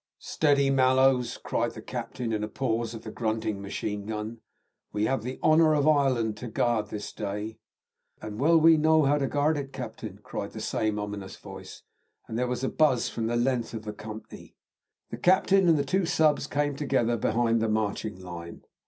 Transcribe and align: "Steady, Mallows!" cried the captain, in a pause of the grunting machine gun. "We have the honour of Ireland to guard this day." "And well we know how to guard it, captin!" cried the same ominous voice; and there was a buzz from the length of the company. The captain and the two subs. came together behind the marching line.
"Steady, 0.17 0.71
Mallows!" 0.71 1.37
cried 1.37 1.73
the 1.73 1.81
captain, 1.83 2.33
in 2.33 2.43
a 2.43 2.47
pause 2.47 2.95
of 2.95 3.03
the 3.03 3.11
grunting 3.11 3.61
machine 3.61 4.07
gun. 4.07 4.39
"We 4.91 5.05
have 5.05 5.21
the 5.21 5.37
honour 5.43 5.75
of 5.75 5.87
Ireland 5.87 6.37
to 6.37 6.47
guard 6.47 6.87
this 6.87 7.13
day." 7.13 7.59
"And 8.19 8.39
well 8.39 8.59
we 8.59 8.77
know 8.77 9.03
how 9.03 9.19
to 9.19 9.27
guard 9.27 9.57
it, 9.57 9.71
captin!" 9.71 10.17
cried 10.23 10.53
the 10.53 10.59
same 10.59 10.97
ominous 10.97 11.35
voice; 11.37 11.83
and 12.27 12.35
there 12.35 12.47
was 12.47 12.63
a 12.63 12.67
buzz 12.69 13.09
from 13.09 13.27
the 13.27 13.35
length 13.37 13.75
of 13.75 13.83
the 13.83 13.93
company. 13.93 14.55
The 15.11 15.17
captain 15.17 15.69
and 15.69 15.77
the 15.77 15.85
two 15.85 16.07
subs. 16.07 16.47
came 16.47 16.75
together 16.75 17.15
behind 17.15 17.61
the 17.61 17.69
marching 17.69 18.19
line. 18.19 18.63